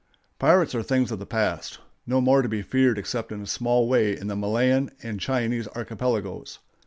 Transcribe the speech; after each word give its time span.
Pirates 0.39 0.73
are 0.73 0.81
things 0.81 1.11
of 1.11 1.19
the 1.19 1.27
past—no 1.27 2.21
more 2.21 2.41
to 2.41 2.49
be 2.49 2.63
feared 2.63 2.97
except 2.97 3.31
in 3.31 3.43
a 3.43 3.45
small 3.45 3.87
way 3.87 4.17
in 4.17 4.25
the 4.25 4.35
Malayan 4.35 4.89
and 5.03 5.19
Chinese 5.19 5.67
archipelagoes. 5.75 6.57